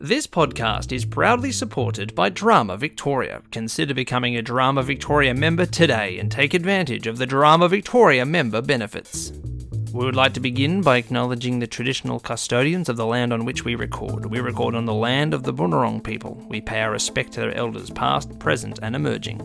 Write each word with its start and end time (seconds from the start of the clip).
This 0.00 0.28
podcast 0.28 0.92
is 0.92 1.04
proudly 1.04 1.50
supported 1.50 2.14
by 2.14 2.28
Drama 2.28 2.76
Victoria. 2.76 3.42
Consider 3.50 3.94
becoming 3.94 4.36
a 4.36 4.42
Drama 4.42 4.84
Victoria 4.84 5.34
member 5.34 5.66
today 5.66 6.20
and 6.20 6.30
take 6.30 6.54
advantage 6.54 7.08
of 7.08 7.18
the 7.18 7.26
Drama 7.26 7.68
Victoria 7.68 8.24
member 8.24 8.62
benefits. 8.62 9.32
We 9.92 10.04
would 10.04 10.14
like 10.14 10.34
to 10.34 10.40
begin 10.40 10.82
by 10.82 10.98
acknowledging 10.98 11.58
the 11.58 11.66
traditional 11.66 12.20
custodians 12.20 12.88
of 12.88 12.96
the 12.96 13.06
land 13.06 13.32
on 13.32 13.44
which 13.44 13.64
we 13.64 13.74
record. 13.74 14.26
We 14.26 14.38
record 14.38 14.76
on 14.76 14.84
the 14.84 14.94
land 14.94 15.34
of 15.34 15.42
the 15.42 15.52
Bunurong 15.52 16.04
people. 16.04 16.40
We 16.48 16.60
pay 16.60 16.82
our 16.82 16.92
respect 16.92 17.32
to 17.32 17.40
their 17.40 17.56
elders 17.56 17.90
past, 17.90 18.38
present, 18.38 18.78
and 18.80 18.94
emerging. 18.94 19.40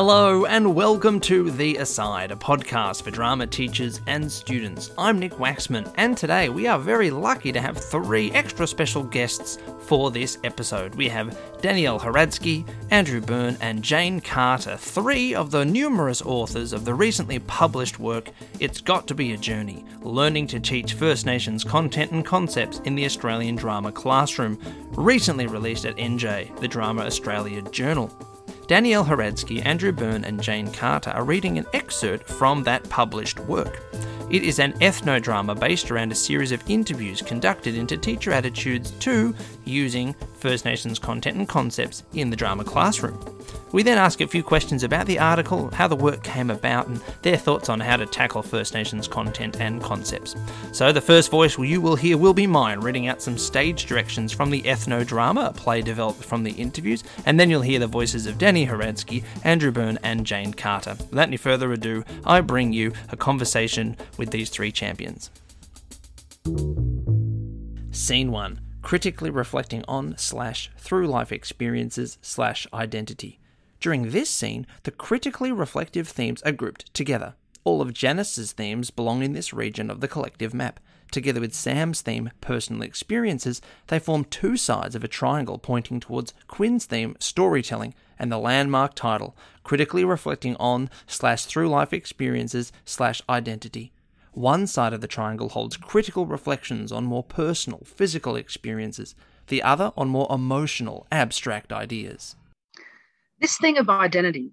Hello, 0.00 0.44
and 0.44 0.76
welcome 0.76 1.18
to 1.22 1.50
The 1.50 1.78
Aside, 1.78 2.30
a 2.30 2.36
podcast 2.36 3.02
for 3.02 3.10
drama 3.10 3.48
teachers 3.48 4.00
and 4.06 4.30
students. 4.30 4.92
I'm 4.96 5.18
Nick 5.18 5.32
Waxman, 5.32 5.92
and 5.96 6.16
today 6.16 6.50
we 6.50 6.68
are 6.68 6.78
very 6.78 7.10
lucky 7.10 7.50
to 7.50 7.60
have 7.60 7.76
three 7.76 8.30
extra 8.30 8.64
special 8.68 9.02
guests 9.02 9.58
for 9.80 10.12
this 10.12 10.38
episode. 10.44 10.94
We 10.94 11.08
have 11.08 11.36
Danielle 11.60 11.98
Hradsky, 11.98 12.64
Andrew 12.92 13.20
Byrne, 13.20 13.56
and 13.60 13.82
Jane 13.82 14.20
Carter, 14.20 14.76
three 14.76 15.34
of 15.34 15.50
the 15.50 15.64
numerous 15.64 16.22
authors 16.22 16.72
of 16.72 16.84
the 16.84 16.94
recently 16.94 17.40
published 17.40 17.98
work 17.98 18.30
It's 18.60 18.80
Got 18.80 19.08
to 19.08 19.16
Be 19.16 19.32
a 19.32 19.36
Journey 19.36 19.84
Learning 20.02 20.46
to 20.46 20.60
Teach 20.60 20.92
First 20.92 21.26
Nations 21.26 21.64
Content 21.64 22.12
and 22.12 22.24
Concepts 22.24 22.78
in 22.84 22.94
the 22.94 23.04
Australian 23.04 23.56
Drama 23.56 23.90
Classroom, 23.90 24.60
recently 24.92 25.48
released 25.48 25.86
at 25.86 25.96
NJ, 25.96 26.56
the 26.60 26.68
Drama 26.68 27.02
Australia 27.02 27.62
Journal. 27.62 28.37
Danielle 28.68 29.06
Hradsky, 29.06 29.64
Andrew 29.64 29.92
Byrne, 29.92 30.26
and 30.26 30.42
Jane 30.42 30.70
Carter 30.70 31.08
are 31.12 31.24
reading 31.24 31.56
an 31.56 31.64
excerpt 31.72 32.28
from 32.28 32.62
that 32.64 32.86
published 32.90 33.40
work. 33.40 33.82
It 34.30 34.42
is 34.42 34.58
an 34.58 34.74
ethnodrama 34.74 35.58
based 35.58 35.90
around 35.90 36.12
a 36.12 36.14
series 36.14 36.52
of 36.52 36.62
interviews 36.68 37.22
conducted 37.22 37.76
into 37.76 37.96
teacher 37.96 38.30
attitudes 38.30 38.90
to 39.00 39.34
using 39.68 40.14
First 40.38 40.64
Nations 40.64 40.98
content 40.98 41.36
and 41.36 41.48
concepts 41.48 42.04
in 42.14 42.30
the 42.30 42.36
drama 42.36 42.64
classroom. 42.64 43.18
We 43.72 43.82
then 43.82 43.98
ask 43.98 44.20
a 44.20 44.26
few 44.26 44.42
questions 44.42 44.82
about 44.82 45.06
the 45.06 45.18
article, 45.18 45.68
how 45.70 45.88
the 45.88 45.96
work 45.96 46.22
came 46.22 46.50
about, 46.50 46.86
and 46.86 47.02
their 47.22 47.36
thoughts 47.36 47.68
on 47.68 47.80
how 47.80 47.96
to 47.96 48.06
tackle 48.06 48.42
First 48.42 48.72
Nations 48.72 49.06
content 49.06 49.60
and 49.60 49.82
concepts. 49.82 50.34
So, 50.72 50.90
the 50.90 51.00
first 51.00 51.30
voice 51.30 51.58
you 51.58 51.80
will 51.80 51.96
hear 51.96 52.16
will 52.16 52.32
be 52.32 52.46
mine, 52.46 52.80
reading 52.80 53.08
out 53.08 53.20
some 53.20 53.36
stage 53.36 53.84
directions 53.86 54.32
from 54.32 54.50
the 54.50 54.62
ethno 54.62 55.06
drama, 55.06 55.50
a 55.50 55.52
play 55.52 55.82
developed 55.82 56.24
from 56.24 56.44
the 56.44 56.52
interviews, 56.52 57.04
and 57.26 57.38
then 57.38 57.50
you'll 57.50 57.60
hear 57.60 57.80
the 57.80 57.86
voices 57.86 58.26
of 58.26 58.38
Danni 58.38 58.66
Hradsky, 58.66 59.22
Andrew 59.44 59.70
Byrne, 59.70 59.98
and 60.02 60.24
Jane 60.24 60.54
Carter. 60.54 60.96
Without 61.10 61.28
any 61.28 61.36
further 61.36 61.72
ado, 61.72 62.04
I 62.24 62.40
bring 62.40 62.72
you 62.72 62.92
a 63.10 63.16
conversation 63.16 63.96
with 64.16 64.30
these 64.30 64.48
three 64.48 64.72
champions. 64.72 65.30
Scene 67.90 68.30
1 68.30 68.60
Critically 68.88 69.28
reflecting 69.28 69.84
on 69.86 70.16
slash 70.16 70.70
through 70.78 71.08
life 71.08 71.30
experiences 71.30 72.16
slash 72.22 72.66
identity. 72.72 73.38
During 73.80 74.12
this 74.12 74.30
scene, 74.30 74.66
the 74.84 74.90
critically 74.90 75.52
reflective 75.52 76.08
themes 76.08 76.40
are 76.40 76.52
grouped 76.52 76.94
together. 76.94 77.34
All 77.64 77.82
of 77.82 77.92
Janice's 77.92 78.52
themes 78.52 78.90
belong 78.90 79.22
in 79.22 79.34
this 79.34 79.52
region 79.52 79.90
of 79.90 80.00
the 80.00 80.08
collective 80.08 80.54
map. 80.54 80.80
Together 81.12 81.38
with 81.38 81.52
Sam's 81.52 82.00
theme, 82.00 82.30
personal 82.40 82.80
experiences, 82.80 83.60
they 83.88 83.98
form 83.98 84.24
two 84.24 84.56
sides 84.56 84.94
of 84.94 85.04
a 85.04 85.06
triangle 85.06 85.58
pointing 85.58 86.00
towards 86.00 86.32
Quinn's 86.46 86.86
theme, 86.86 87.14
storytelling, 87.20 87.92
and 88.18 88.32
the 88.32 88.38
landmark 88.38 88.94
title, 88.94 89.36
critically 89.64 90.02
reflecting 90.02 90.56
on 90.56 90.88
slash 91.06 91.44
through 91.44 91.68
life 91.68 91.92
experiences 91.92 92.72
slash 92.86 93.20
identity. 93.28 93.92
One 94.38 94.66
side 94.66 94.92
of 94.92 95.00
the 95.00 95.08
triangle 95.08 95.48
holds 95.48 95.76
critical 95.76 96.26
reflections 96.26 96.92
on 96.92 97.04
more 97.04 97.24
personal, 97.24 97.80
physical 97.84 98.36
experiences, 98.36 99.14
the 99.48 99.62
other 99.62 99.92
on 99.96 100.08
more 100.08 100.28
emotional, 100.30 101.06
abstract 101.10 101.72
ideas 101.72 102.36
this 103.40 103.56
thing 103.58 103.78
of 103.78 103.88
identity, 103.88 104.52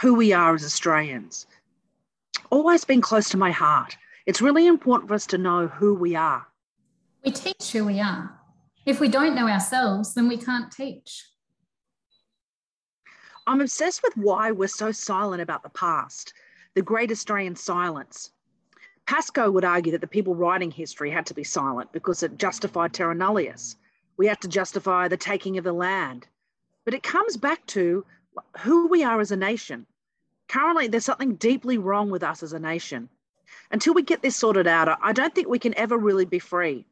who 0.00 0.14
we 0.14 0.32
are 0.32 0.54
as 0.54 0.64
Australians, 0.64 1.46
always 2.50 2.84
been 2.84 3.00
close 3.00 3.28
to 3.30 3.36
my 3.36 3.50
heart. 3.50 3.96
It's 4.26 4.42
really 4.42 4.66
important 4.66 5.08
for 5.08 5.14
us 5.14 5.26
to 5.28 5.38
know 5.38 5.68
who 5.68 5.94
we 5.94 6.16
are. 6.16 6.46
We 7.24 7.30
teach 7.30 7.72
who 7.72 7.84
we 7.84 8.00
are. 8.00 8.38
If 8.84 9.00
we 9.00 9.08
don't 9.08 9.34
know 9.34 9.48
ourselves, 9.48 10.14
then 10.14 10.28
we 10.28 10.36
can't 10.36 10.70
teach. 10.70 11.24
I'm 13.46 13.60
obsessed 13.60 14.02
with 14.02 14.16
why 14.16 14.50
we're 14.50 14.68
so 14.68 14.90
silent 14.90 15.40
about 15.40 15.62
the 15.62 15.70
past, 15.70 16.32
the 16.74 16.82
great 16.82 17.12
Australian 17.12 17.54
silence. 17.54 18.30
Pascoe 19.06 19.50
would 19.50 19.64
argue 19.64 19.92
that 19.92 20.00
the 20.00 20.06
people 20.06 20.34
writing 20.34 20.70
history 20.70 21.10
had 21.10 21.26
to 21.26 21.34
be 21.34 21.44
silent 21.44 21.92
because 21.92 22.22
it 22.22 22.38
justified 22.38 22.92
terra 22.92 23.14
nullius. 23.14 23.76
We 24.16 24.26
have 24.26 24.40
to 24.40 24.48
justify 24.48 25.06
the 25.08 25.16
taking 25.16 25.58
of 25.58 25.64
the 25.64 25.72
land. 25.72 26.26
But 26.84 26.94
it 26.94 27.02
comes 27.02 27.36
back 27.36 27.64
to 27.66 28.04
who 28.60 28.88
we 28.88 29.04
are 29.04 29.20
as 29.20 29.30
a 29.30 29.36
nation. 29.36 29.86
Currently, 30.48 30.88
there's 30.88 31.04
something 31.04 31.36
deeply 31.36 31.78
wrong 31.78 32.10
with 32.10 32.22
us 32.22 32.42
as 32.42 32.52
a 32.52 32.58
nation. 32.58 33.08
Until 33.70 33.94
we 33.94 34.02
get 34.02 34.22
this 34.22 34.36
sorted 34.36 34.66
out, 34.66 34.98
I 35.02 35.12
don't 35.12 35.34
think 35.34 35.48
we 35.48 35.58
can 35.58 35.76
ever 35.78 35.96
really 35.96 36.24
be 36.24 36.38
free. 36.38 36.86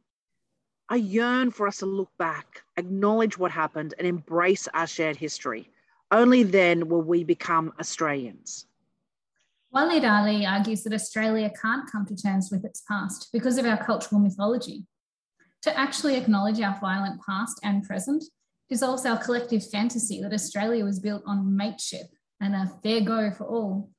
I 0.88 0.96
yearn 0.96 1.50
for 1.50 1.66
us 1.66 1.78
to 1.78 1.86
look 1.86 2.10
back, 2.19 2.62
acknowledge 2.76 3.38
what 3.38 3.50
happened, 3.50 3.94
and 3.98 4.06
embrace 4.06 4.69
our 4.75 4.86
shared 4.86 5.16
history. 5.16 5.70
Only 6.10 6.42
then 6.42 6.88
will 6.88 7.02
we 7.02 7.25
become 7.25 7.72
Australians. 7.81 8.66
Waleed 9.74 10.04
Aly 10.04 10.46
argues 10.46 10.84
that 10.84 10.92
Australia 10.92 11.50
can't 11.60 11.90
come 11.90 12.06
to 12.06 12.14
terms 12.14 12.48
with 12.52 12.64
its 12.64 12.82
past 12.82 13.30
because 13.32 13.58
of 13.58 13.66
our 13.66 13.84
cultural 13.84 14.20
mythology. 14.20 14.86
To 15.62 15.76
actually 15.76 16.14
acknowledge 16.16 16.60
our 16.60 16.78
violent 16.80 17.20
past 17.26 17.58
and 17.64 17.82
present 17.82 18.22
dissolves 18.68 19.04
our 19.04 19.18
collective 19.18 19.68
fantasy 19.68 20.22
that 20.22 20.32
Australia 20.32 20.84
was 20.84 21.00
built 21.00 21.24
on 21.26 21.56
mateship 21.56 22.06
and 22.40 22.54
a 22.54 22.70
fair 22.84 23.00
go 23.00 23.32
for 23.32 23.46
all. 23.46 23.90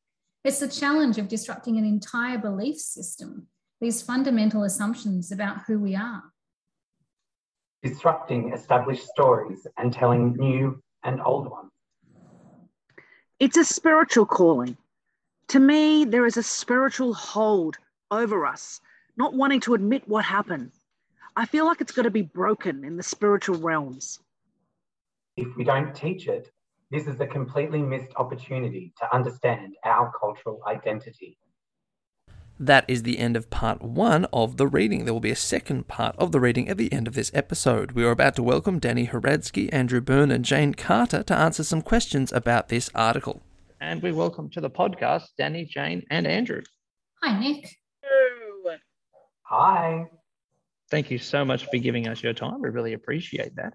It's 0.45 0.59
the 0.59 0.69
challenge 0.69 1.17
of 1.17 1.27
disrupting 1.27 1.77
an 1.77 1.83
entire 1.83 2.37
belief 2.37 2.77
system, 2.77 3.47
these 3.81 4.01
fundamental 4.01 4.63
assumptions 4.63 5.29
about 5.29 5.63
who 5.67 5.77
we 5.77 5.93
are. 5.93 6.23
Disrupting 7.83 8.53
established 8.53 9.05
stories 9.07 9.67
and 9.77 9.91
telling 9.91 10.37
new 10.37 10.81
and 11.03 11.21
old 11.21 11.51
ones. 11.51 11.71
It's 13.39 13.57
a 13.57 13.65
spiritual 13.65 14.25
calling. 14.25 14.77
To 15.49 15.59
me, 15.59 16.05
there 16.05 16.25
is 16.25 16.37
a 16.37 16.43
spiritual 16.43 17.13
hold 17.13 17.77
over 18.11 18.45
us, 18.45 18.81
not 19.17 19.33
wanting 19.33 19.59
to 19.61 19.73
admit 19.73 20.07
what 20.07 20.25
happened. 20.25 20.71
I 21.35 21.45
feel 21.45 21.65
like 21.65 21.81
it's 21.81 21.91
got 21.91 22.03
to 22.03 22.11
be 22.11 22.21
broken 22.21 22.83
in 22.83 22.97
the 22.97 23.03
spiritual 23.03 23.57
realms 23.57 24.19
if 25.37 25.55
we 25.57 25.63
don't 25.63 25.93
teach 25.93 26.27
it, 26.27 26.51
this 26.91 27.07
is 27.07 27.19
a 27.19 27.27
completely 27.27 27.81
missed 27.81 28.11
opportunity 28.15 28.93
to 28.99 29.15
understand 29.15 29.75
our 29.83 30.11
cultural 30.17 30.61
identity. 30.65 31.37
That 32.57 32.85
is 32.87 33.03
the 33.03 33.19
end 33.19 33.35
of 33.35 33.49
part 33.49 33.81
one 33.81 34.25
of 34.31 34.55
the 34.55 34.67
reading. 34.67 35.03
There 35.03 35.13
will 35.13 35.19
be 35.19 35.31
a 35.31 35.35
second 35.35 35.89
part 35.89 36.15
of 36.17 36.31
the 36.31 36.39
reading 36.39 36.69
at 36.69 36.77
the 36.77 36.91
end 36.93 37.05
of 37.05 37.13
this 37.13 37.31
episode. 37.33 37.91
We 37.91 38.05
are 38.05 38.11
about 38.11 38.37
to 38.37 38.43
welcome 38.43 38.79
Danni 38.79 39.09
Hradsky, 39.09 39.67
Andrew 39.73 39.99
Byrne, 39.99 40.31
and 40.31 40.45
Jane 40.45 40.73
Carter 40.73 41.21
to 41.23 41.35
answer 41.35 41.65
some 41.65 41.81
questions 41.81 42.31
about 42.31 42.69
this 42.69 42.89
article. 42.95 43.41
And 43.81 44.01
we 44.01 44.13
welcome 44.13 44.49
to 44.51 44.61
the 44.61 44.69
podcast 44.69 45.23
Danni, 45.39 45.67
Jane, 45.67 46.03
and 46.09 46.25
Andrew. 46.25 46.61
Hi, 47.21 47.37
Nick. 47.39 47.69
Hello. 48.01 48.75
Hi. 49.43 50.05
Thank 50.89 51.11
you 51.11 51.17
so 51.17 51.43
much 51.43 51.65
for 51.65 51.77
giving 51.77 52.07
us 52.07 52.23
your 52.23 52.33
time. 52.33 52.61
We 52.61 52.69
really 52.69 52.93
appreciate 52.93 53.55
that. 53.57 53.73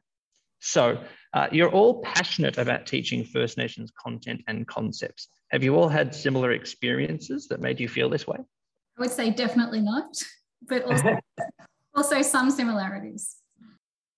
So, 0.60 1.03
uh, 1.34 1.49
you're 1.53 1.71
all 1.71 2.00
passionate 2.03 2.56
about 2.56 2.87
teaching 2.87 3.25
First 3.25 3.59
Nations 3.59 3.93
content 4.03 4.43
and 4.47 4.66
concepts. 4.66 5.28
Have 5.50 5.62
you 5.62 5.75
all 5.77 5.89
had 5.89 6.15
similar 6.15 6.53
experiences 6.53 7.49
that 7.49 7.60
made 7.60 7.78
you 7.78 7.89
feel 7.89 8.09
this 8.09 8.27
way? 8.27 8.39
I 8.39 9.01
would 9.01 9.10
say 9.10 9.30
definitely 9.30 9.80
not, 9.80 10.16
but 10.69 10.84
also, 10.84 11.19
also 11.95 12.22
some 12.22 12.51
similarities. 12.51 13.36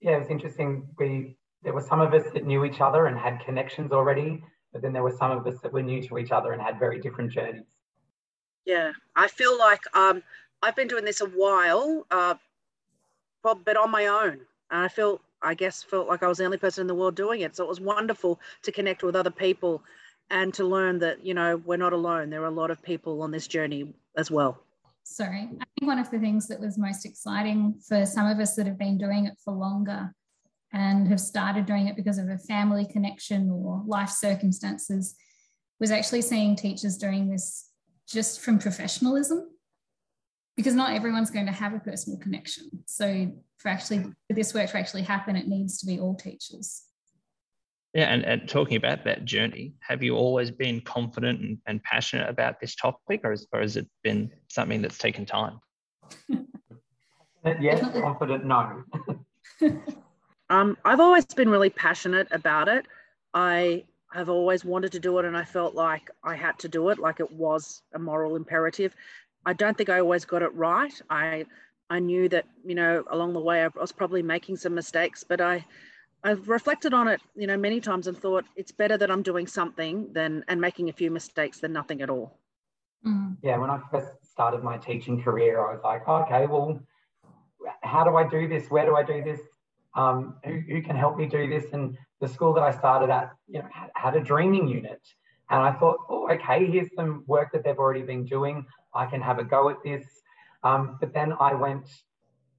Yeah, 0.01 0.17
it 0.17 0.21
was 0.21 0.29
interesting. 0.29 0.87
We 0.99 1.37
there 1.63 1.73
were 1.73 1.81
some 1.81 2.01
of 2.01 2.13
us 2.13 2.25
that 2.35 2.45
knew 2.45 2.65
each 2.65 2.81
other 2.81 3.07
and 3.07 3.17
had 3.17 3.41
connections 3.45 3.93
already, 3.93 4.43
but 4.73 4.83
then 4.83 4.93
there 4.93 5.03
were 5.03 5.17
some 5.19 5.31
of 5.31 5.47
us 5.47 5.61
that 5.61 5.73
were 5.73 5.83
new 5.83 6.03
to 6.03 6.19
each 6.19 6.31
other 6.31 6.53
and 6.53 6.63
had 6.63 6.79
very 6.79 7.01
different 7.01 7.31
journeys. 7.31 7.67
Yeah, 8.65 8.93
I 9.17 9.29
feel 9.29 9.59
like 9.59 9.83
um, 9.95 10.23
I've 10.63 10.77
been 10.77 10.89
doing 10.89 11.05
this 11.05 11.21
a 11.21 11.27
while, 11.27 12.07
uh, 12.11 12.35
but 13.43 13.77
on 13.77 13.91
my 13.91 14.07
own. 14.07 14.41
And 14.71 14.81
I 14.81 14.89
feel 14.89 15.21
I 15.43 15.55
guess 15.55 15.83
felt 15.83 16.09
like 16.09 16.23
I 16.23 16.29
was 16.29 16.39
the 16.39 16.45
only 16.45 16.59
person 16.59 16.83
in 16.83 16.87
the 16.87 16.95
world 16.95 17.17
doing 17.17 17.41
it. 17.41 17.57
So 17.57 17.65
it 17.65 17.69
was 17.69 17.81
wonderful 17.81 18.41
to 18.63 18.73
connect 18.73 19.03
with 19.03 19.17
other 19.17 19.31
people 19.31 19.83
and 20.31 20.55
to 20.55 20.65
learn 20.65 20.99
that, 21.01 21.25
you 21.25 21.35
know, 21.35 21.57
we're 21.65 21.77
not 21.77 21.93
alone. 21.93 22.31
There 22.31 22.43
are 22.43 22.47
a 22.47 22.51
lot 22.51 22.71
of 22.71 22.83
people 22.83 23.23
on 23.23 23.31
this 23.31 23.47
journey 23.47 23.93
as 24.17 24.31
well. 24.31 24.63
Sorry. 25.03 25.49
I 25.61 25.65
think 25.79 25.89
one 25.89 25.99
of 25.99 26.11
the 26.11 26.21
things 26.21 26.47
that 26.49 26.61
was 26.61 26.79
most 26.79 27.05
exciting 27.05 27.75
for 27.87 28.07
some 28.07 28.29
of 28.29 28.39
us 28.39 28.55
that 28.55 28.67
have 28.67 28.79
been 28.79 28.97
doing 28.97 29.27
it 29.27 29.35
for 29.45 29.53
longer 29.53 30.15
and 30.73 31.09
have 31.09 31.21
started 31.21 31.67
doing 31.67 31.89
it 31.89 31.97
because 31.97 32.19
of 32.19 32.29
a 32.29 32.39
family 32.39 32.87
connection 32.87 33.51
or 33.51 33.83
life 33.87 34.09
circumstances 34.09 35.15
was 35.79 35.91
actually 35.91 36.23
seeing 36.23 36.57
teachers 36.57 36.97
doing 36.97 37.29
this 37.29 37.71
just 38.09 38.41
from 38.41 38.59
professionalism 38.59 39.49
because 40.57 40.75
not 40.75 40.93
everyone's 40.93 41.31
going 41.31 41.47
to 41.47 41.53
have 41.53 41.75
a 41.75 41.81
personal 41.81 42.19
connection. 42.19 42.71
So 42.87 43.33
for 43.59 43.69
actually 43.69 44.03
for 44.03 44.35
this 44.35 44.55
work 44.55 44.71
to 44.71 44.79
actually 44.79 45.03
happen, 45.03 45.37
it 45.37 45.49
needs 45.49 45.79
to 45.79 45.87
be 45.87 45.99
all 45.99 46.15
teachers. 46.15 46.85
Yeah, 47.95 48.05
and, 48.05 48.25
and 48.25 48.49
talking 48.49 48.77
about 48.77 49.05
that 49.05 49.27
journey, 49.27 49.75
have 49.81 50.03
you 50.03 50.17
always 50.17 50.51
been 50.51 50.81
confident 50.81 51.41
and, 51.41 51.59
and 51.67 51.83
passionate 51.83 52.29
about 52.29 52.59
this 52.59 52.75
topic, 52.75 53.21
or, 53.23 53.33
is, 53.33 53.47
or 53.53 53.61
has 53.61 53.77
it 53.77 53.87
been 54.03 54.31
something 54.49 54.81
that's 54.81 54.97
taken 54.97 55.27
time? 55.27 55.59
yes, 57.61 57.81
confident, 58.01 58.47
no. 58.47 58.83
um, 60.53 60.77
I've 60.85 61.01
always 61.01 61.25
been 61.25 61.49
really 61.49 61.71
passionate 61.71 62.29
about 62.31 62.69
it. 62.69 62.87
I 63.33 63.85
have 64.13 64.29
always 64.29 64.67
wanted 64.67 64.93
to 64.93 65.01
do 65.01 65.19
it, 65.19 65.25
and 65.25 65.35
I 65.35 65.45
felt 65.45 65.75
like 65.75 66.11
I 66.23 66.37
had 66.37 66.59
to 66.59 66.69
do 66.69 66.91
it, 66.91 66.99
like 66.99 67.21
it 67.21 67.33
was 67.33 67.81
a 67.95 67.99
moral 67.99 68.37
imperative. 68.37 68.95
I 69.47 69.55
don't 69.55 69.77
think 69.77 69.89
I 69.89 69.99
always 70.01 70.27
got 70.27 70.43
it 70.43 70.55
right. 70.55 70.93
I 71.09 71.47
I 71.89 71.99
knew 72.01 72.29
that 72.29 72.45
you 72.65 72.75
know 72.75 73.03
along 73.11 73.33
the 73.33 73.41
way 73.41 73.65
I 73.65 73.69
was 73.69 73.93
probably 73.93 74.23
making 74.23 74.59
some 74.59 74.75
mistakes, 74.75 75.25
but 75.25 75.41
I 75.41 75.65
I've 76.23 76.47
reflected 76.49 76.93
on 76.93 77.09
it, 77.09 77.23
you 77.35 77.47
know, 77.47 77.57
many 77.57 77.81
times 77.81 78.07
and 78.07 78.17
thought 78.17 78.45
it's 78.55 78.73
better 78.73 78.99
that 78.99 79.11
I'm 79.11 79.23
doing 79.23 79.47
something 79.47 80.13
than 80.13 80.45
and 80.49 80.61
making 80.61 80.91
a 80.91 80.93
few 80.93 81.11
mistakes 81.11 81.61
than 81.61 81.73
nothing 81.73 82.03
at 82.03 82.11
all. 82.11 82.39
Mm. 83.07 83.39
Yeah, 83.43 83.57
when 83.57 83.71
I 83.71 83.81
first 83.91 84.11
started 84.31 84.63
my 84.63 84.77
teaching 84.77 85.23
career, 85.23 85.67
I 85.67 85.73
was 85.73 85.83
like, 85.83 86.03
oh, 86.07 86.23
okay, 86.25 86.47
well, 86.47 86.79
how 87.83 88.05
do 88.05 88.17
I 88.17 88.29
do 88.29 88.47
this? 88.47 88.71
Where 88.71 88.85
do 88.85 88.95
I 88.95 89.03
do 89.03 89.25
this? 89.25 89.41
Um, 89.95 90.37
who, 90.45 90.61
who 90.69 90.83
can 90.83 90.97
help 90.97 91.17
me 91.17 91.27
do 91.27 91.49
this? 91.49 91.73
And 91.73 91.97
the 92.21 92.29
school 92.29 92.55
that 92.55 92.63
I 92.63 92.71
started 92.71 93.11
at, 93.11 93.33
you 93.47 93.61
know, 93.61 93.69
had, 93.73 93.91
had 93.95 94.17
a 94.17 94.21
dreaming 94.21 94.69
unit, 94.69 95.01
and 95.51 95.61
I 95.61 95.73
thought, 95.73 95.99
oh, 96.09 96.31
okay, 96.31 96.67
here's 96.67 96.89
some 96.97 97.25
work 97.27 97.53
that 97.53 97.63
they've 97.63 97.79
already 97.79 98.03
been 98.03 98.25
doing. 98.25 98.65
I 98.95 99.07
can 99.07 99.21
have 99.21 99.39
a 99.39 99.45
go 99.45 99.69
at 99.69 99.77
this. 99.85 100.05
Um, 100.63 100.97
but 101.01 101.13
then 101.13 101.35
I 101.41 101.55
went, 101.55 101.87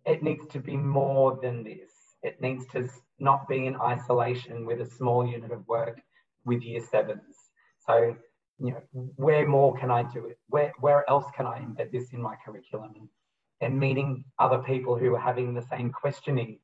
it 0.06 0.21
needs 0.21 0.45
to 0.47 0.59
be 0.59 0.77
more 0.77 1.39
than 1.41 1.63
this. 1.63 1.91
It 2.21 2.39
needs 2.41 2.65
to 2.74 2.88
not 3.19 3.47
be 3.47 3.65
in 3.65 3.75
isolation 3.77 4.65
with 4.65 4.81
a 4.81 4.86
small 4.86 5.25
unit 5.25 5.51
of 5.51 5.68
work 5.68 6.01
with 6.45 6.62
year 6.62 6.81
sevens. 6.91 7.36
So, 7.88 8.15
you 8.59 8.71
know, 8.71 9.12
where 9.15 9.47
more 9.47 9.75
can 9.77 9.89
I 9.89 10.03
do 10.03 10.27
it? 10.27 10.38
Where, 10.50 10.74
where 10.79 11.09
else 11.09 11.25
can 11.36 11.47
I 11.47 11.59
embed 11.59 11.91
this 11.91 12.12
in 12.12 12.21
my 12.21 12.36
curriculum? 12.45 13.09
And 13.62 13.79
meeting 13.79 14.25
other 14.39 14.59
people 14.59 14.97
who 14.97 15.15
are 15.15 15.19
having 15.19 15.53
the 15.53 15.62
same 15.62 15.91
questioning 15.91 16.59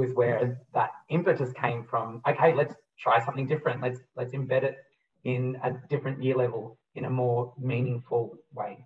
was 0.00 0.12
where 0.14 0.60
that 0.74 0.90
impetus 1.10 1.52
came 1.52 1.84
from. 1.84 2.22
Okay, 2.28 2.54
let's 2.54 2.74
try 2.98 3.24
something 3.24 3.46
different. 3.46 3.82
Let's 3.82 4.00
let's 4.16 4.32
embed 4.32 4.62
it 4.62 4.76
in 5.24 5.56
a 5.62 5.72
different 5.88 6.22
year 6.22 6.36
level 6.36 6.78
in 6.94 7.04
a 7.04 7.10
more 7.10 7.52
meaningful 7.58 8.38
way. 8.54 8.84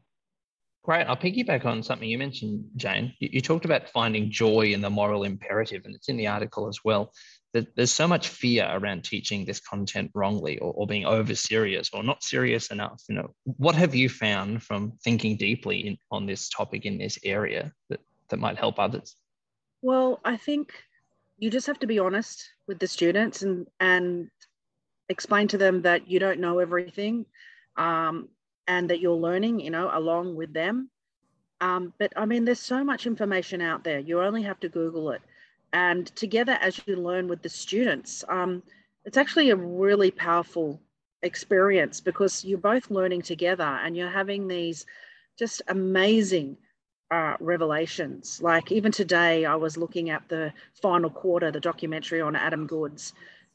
Great. 0.83 1.07
I'll 1.07 1.17
piggyback 1.17 1.65
on 1.65 1.83
something 1.83 2.07
you 2.07 2.19
mentioned, 2.19 2.67
Jane. 2.77 3.15
You, 3.19 3.31
you, 3.33 3.41
talked 3.41 3.65
about 3.65 3.89
finding 3.89 4.31
joy 4.31 4.73
in 4.75 4.83
the 4.83 4.91
moral 4.91 5.25
imperative, 5.25 5.83
and 5.87 5.95
it's 5.95 6.11
in 6.11 6.19
the 6.19 6.27
article 6.27 6.69
as 6.69 6.81
well. 6.85 7.11
That 7.55 7.75
there's 7.75 7.93
so 7.93 8.07
much 8.07 8.29
fear 8.29 8.69
around 8.71 9.05
teaching 9.05 9.47
this 9.47 9.61
content 9.61 10.11
wrongly 10.15 10.59
or, 10.59 10.75
or 10.75 10.87
being 10.87 11.07
over 11.07 11.35
serious 11.35 11.89
or 11.95 12.03
not 12.03 12.23
serious 12.23 12.67
enough. 12.71 13.01
You 13.09 13.15
know, 13.15 13.31
what 13.45 13.77
have 13.77 13.95
you 13.95 14.11
found 14.11 14.63
from 14.63 14.93
thinking 15.03 15.39
deeply 15.39 15.87
in, 15.87 15.97
on 16.11 16.27
this 16.27 16.51
topic 16.51 16.85
in 16.85 16.99
this 16.99 17.19
area 17.25 17.73
that, 17.89 18.01
that 18.29 18.39
might 18.39 18.59
help 18.59 18.79
others? 18.79 19.17
Well, 19.81 20.21
I 20.25 20.37
think 20.37 20.73
you 21.39 21.51
just 21.51 21.67
have 21.67 21.79
to 21.81 21.87
be 21.87 21.99
honest 21.99 22.49
with 22.67 22.79
the 22.79 22.87
students 22.87 23.43
and 23.43 23.67
and 23.81 24.31
explain 25.09 25.49
to 25.49 25.59
them 25.59 25.83
that 25.83 26.09
you 26.09 26.19
don't 26.19 26.41
know 26.41 26.59
everything. 26.59 27.27
Um, 27.77 28.29
and 28.67 28.89
that 28.91 29.01
you're 29.01 29.17
learning, 29.17 29.61
you 29.61 29.71
know, 29.71 29.91
along 29.93 30.35
with 30.35 30.53
them. 30.53 30.91
Um, 31.61 31.93
but 31.99 32.13
I 32.17 32.27
mean, 32.27 32.45
there's 32.45 32.61
so 32.61 32.85
much 32.85 33.07
information 33.07 33.61
out 33.61 33.85
there. 33.85 33.99
You 33.99 34.21
only 34.21 34.43
have 34.43 34.61
to 34.61 34.69
Google 34.69 35.11
it. 35.11 35.23
And 35.73 36.07
together, 36.17 36.59
as 36.61 36.81
you 36.87 36.97
learn 36.97 37.29
with 37.29 37.43
the 37.43 37.49
students, 37.49 38.25
um, 38.29 38.63
it's 39.05 39.17
actually 39.17 39.51
a 39.51 39.57
really 39.57 40.11
powerful 40.11 40.81
experience 41.23 42.01
because 42.01 42.45
you're 42.45 42.59
both 42.59 42.91
learning 42.91 43.23
together 43.23 43.65
and 43.65 43.97
you're 43.97 44.11
having 44.11 44.47
these 44.47 44.87
just 45.39 45.63
amazing 45.69 46.57
uh, 47.15 47.37
revelations. 47.39 48.43
Like 48.43 48.73
even 48.73 48.91
today, 48.91 49.45
I 49.45 49.55
was 49.55 49.77
looking 49.77 50.11
at 50.11 50.29
the 50.29 50.53
final 50.83 51.11
quarter, 51.11 51.51
the 51.51 51.61
documentary 51.61 52.21
on 52.21 52.35
Adam 52.35 52.67
Goodes, 52.67 53.13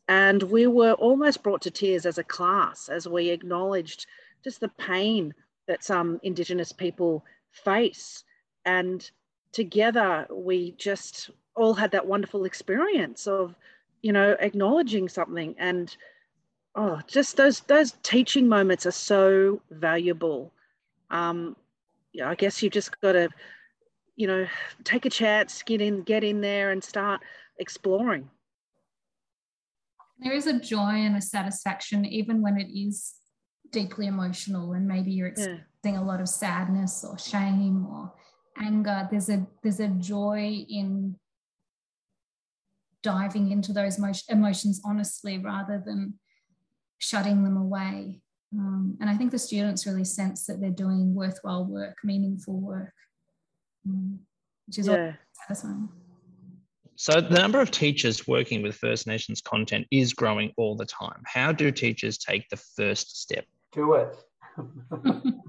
and 0.07 0.41
we 0.43 0.65
were 0.67 0.93
almost 0.93 1.43
brought 1.43 1.61
to 1.63 1.71
tears 1.71 2.05
as 2.05 2.17
a 2.17 2.23
class 2.23 2.87
as 2.89 3.07
we 3.07 3.29
acknowledged 3.29 4.05
just 4.43 4.61
the 4.61 4.69
pain 4.69 5.33
that 5.67 5.83
some 5.83 6.19
Indigenous 6.23 6.71
people 6.71 7.25
face. 7.51 8.23
And 8.65 9.09
together 9.51 10.25
we 10.31 10.71
just 10.77 11.29
all 11.55 11.73
had 11.73 11.91
that 11.91 12.07
wonderful 12.07 12.45
experience 12.45 13.27
of, 13.27 13.55
you 14.01 14.13
know, 14.13 14.37
acknowledging 14.39 15.09
something 15.09 15.53
and 15.57 15.95
oh, 16.75 17.01
just 17.07 17.35
those 17.35 17.59
those 17.61 17.91
teaching 18.03 18.47
moments 18.47 18.85
are 18.85 18.91
so 18.91 19.61
valuable. 19.69 20.53
Um, 21.11 21.55
yeah, 22.13 22.29
I 22.29 22.35
guess 22.35 22.61
you've 22.61 22.73
just 22.73 22.99
got 23.01 23.13
to, 23.13 23.29
you 24.15 24.27
know, 24.27 24.47
take 24.83 25.05
a 25.05 25.09
chance, 25.09 25.63
get 25.63 25.81
in, 25.81 26.01
get 26.03 26.23
in 26.23 26.41
there, 26.41 26.71
and 26.71 26.83
start 26.83 27.21
exploring. 27.57 28.29
There 30.19 30.33
is 30.33 30.47
a 30.47 30.59
joy 30.59 30.95
and 31.05 31.15
a 31.15 31.21
satisfaction, 31.21 32.05
even 32.05 32.41
when 32.41 32.57
it 32.57 32.67
is 32.69 33.13
deeply 33.71 34.07
emotional 34.07 34.73
and 34.73 34.87
maybe 34.87 35.11
you're 35.11 35.27
experiencing 35.27 35.65
yeah. 35.83 35.99
a 35.99 36.03
lot 36.03 36.21
of 36.21 36.27
sadness 36.27 37.05
or 37.07 37.17
shame 37.17 37.85
or 37.85 38.11
anger 38.61 39.07
there's 39.11 39.29
a 39.29 39.45
there's 39.63 39.79
a 39.79 39.87
joy 39.87 40.65
in 40.69 41.15
diving 43.01 43.51
into 43.51 43.71
those 43.71 43.99
emotions 44.29 44.81
honestly 44.83 45.37
rather 45.37 45.81
than 45.85 46.13
shutting 46.97 47.43
them 47.43 47.55
away 47.55 48.21
um, 48.53 48.97
and 48.99 49.09
i 49.09 49.15
think 49.15 49.31
the 49.31 49.39
students 49.39 49.85
really 49.85 50.05
sense 50.05 50.45
that 50.45 50.59
they're 50.59 50.69
doing 50.69 51.13
worthwhile 51.13 51.65
work 51.65 51.97
meaningful 52.03 52.59
work 52.59 52.93
um, 53.87 54.19
which 54.67 54.79
is 54.79 54.87
yeah. 54.87 55.13
satisfying 55.47 55.89
so 56.95 57.21
the 57.21 57.39
number 57.39 57.61
of 57.61 57.71
teachers 57.71 58.27
working 58.27 58.61
with 58.61 58.75
First 58.75 59.07
Nations 59.07 59.39
content 59.39 59.87
is 59.89 60.11
growing 60.11 60.51
all 60.57 60.75
the 60.75 60.85
time. 60.85 61.23
How 61.23 61.53
do 61.53 61.71
teachers 61.71 62.17
take 62.17 62.49
the 62.49 62.57
first 62.57 63.21
step? 63.21 63.45
do 63.71 63.93
it. 63.93 64.15
um, 64.57 65.41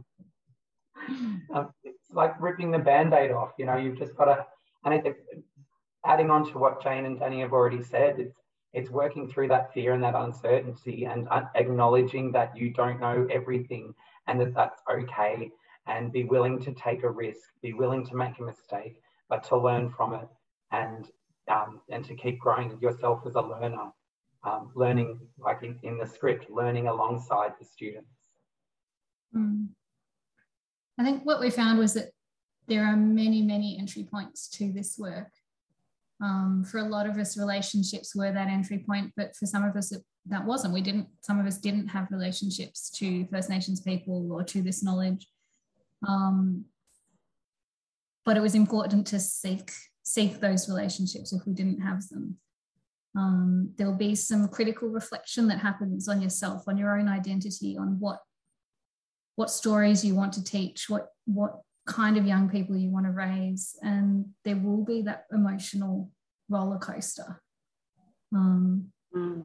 it's 1.85 2.11
like 2.13 2.41
ripping 2.41 2.71
the 2.71 2.79
band-aid 2.79 3.31
off. 3.31 3.53
You 3.59 3.67
know, 3.67 3.77
you've 3.77 3.99
just 3.99 4.17
got 4.17 4.27
to. 4.27 4.47
And 4.85 5.07
it, 5.07 5.17
adding 6.05 6.31
on 6.31 6.51
to 6.51 6.59
what 6.59 6.83
Jane 6.83 7.05
and 7.05 7.19
Danni 7.19 7.41
have 7.41 7.53
already 7.53 7.83
said, 7.83 8.19
it's 8.19 8.37
it's 8.73 8.91
working 8.91 9.29
through 9.29 9.49
that 9.49 9.73
fear 9.73 9.93
and 9.93 10.03
that 10.03 10.15
uncertainty 10.15 11.05
and 11.05 11.29
acknowledging 11.55 12.33
that 12.33 12.57
you 12.57 12.71
don't 12.71 13.01
know 13.01 13.27
everything 13.31 13.95
and 14.27 14.41
that 14.41 14.55
that's 14.55 14.81
okay 14.91 15.51
and 15.87 16.13
be 16.13 16.25
willing 16.25 16.63
to 16.63 16.73
take 16.73 17.03
a 17.03 17.11
risk, 17.11 17.51
be 17.63 17.73
willing 17.73 18.07
to 18.07 18.15
make 18.15 18.39
a 18.39 18.43
mistake, 18.43 19.01
but 19.29 19.43
to 19.45 19.57
learn 19.57 19.91
from 19.91 20.15
it 20.15 20.29
and 20.71 21.11
um, 21.49 21.81
and 21.91 22.05
to 22.05 22.15
keep 22.15 22.39
growing 22.39 22.79
yourself 22.81 23.23
as 23.27 23.35
a 23.35 23.41
learner 23.41 23.91
um, 24.45 24.71
learning, 24.75 25.21
like 25.39 25.63
in, 25.63 25.79
in, 25.83 25.99
the 25.99 26.07
script, 26.07 26.51
learning 26.51 26.87
alongside 26.87 27.53
the 27.59 27.65
students. 27.65 28.09
Mm. 29.37 29.69
I 30.99 31.05
think 31.05 31.25
what 31.25 31.41
we 31.41 31.51
found 31.51 31.79
was 31.79 31.95
that 31.95 32.11
there 32.69 32.85
are 32.85 32.97
many, 32.97 33.43
many 33.43 33.79
entry 33.79 34.05
points 34.05 34.49
to 34.51 34.73
this 34.73 34.99
work. 34.99 35.31
Um, 36.23 36.65
for 36.71 36.79
a 36.79 36.85
lot 36.85 37.09
of 37.09 37.17
us, 37.17 37.39
relationships 37.39 38.15
were 38.15 38.31
that 38.31 38.49
entry 38.49 38.79
point, 38.79 39.13
but 39.17 39.35
for 39.37 39.47
some 39.47 39.65
of 39.65 39.75
us, 39.75 39.91
it, 39.91 40.03
that 40.27 40.45
wasn't. 40.45 40.75
We 40.75 40.83
didn't. 40.83 41.09
Some 41.23 41.41
of 41.41 41.47
us 41.47 41.59
didn't 41.59 41.89
have 41.89 42.09
relationships 42.11 42.91
to 42.99 43.27
First 43.27 43.49
Nations 43.49 43.81
people 43.81 44.31
or 44.33 44.45
to 44.45 44.61
this 44.61 44.83
knowledge. 44.83 45.27
Um, 46.07 46.67
but 48.25 48.37
it 48.37 48.41
was 48.41 48.55
important 48.55 49.07
to 49.09 49.19
seek 49.21 49.71
seek 50.03 50.41
those 50.41 50.69
relationships 50.69 51.33
if 51.33 51.47
we 51.47 51.53
didn't 51.53 51.81
have 51.81 52.07
them. 52.09 52.37
Um, 53.17 53.73
there'll 53.77 53.95
be 53.95 54.15
some 54.15 54.49
critical 54.49 54.89
reflection 54.89 55.49
that 55.49 55.59
happens 55.59 56.09
on 56.09 56.21
yourself, 56.21 56.65
on 56.69 56.77
your 56.77 56.99
own 56.99 57.09
identity, 57.09 57.77
on 57.79 57.99
what 57.99 58.21
what 59.37 59.51
stories 59.51 60.05
you 60.05 60.15
want 60.15 60.35
to 60.35 60.45
teach, 60.45 60.89
what 60.89 61.09
what 61.25 61.61
kind 61.87 62.17
of 62.17 62.27
young 62.27 62.49
people 62.49 62.77
you 62.77 62.91
want 62.91 63.07
to 63.07 63.13
raise, 63.13 63.77
and 63.83 64.27
there 64.45 64.57
will 64.57 64.85
be 64.85 65.03
that 65.03 65.27
emotional 65.33 66.11
roller 66.49 66.79
coaster. 66.79 67.41
Um, 68.35 68.93
mm. 69.15 69.45